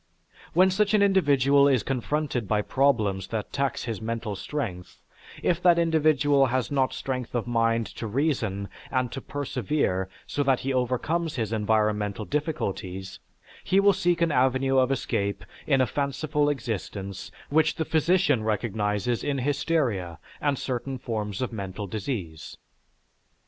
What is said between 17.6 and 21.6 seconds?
the physician recognizes in hysteria and certain forms of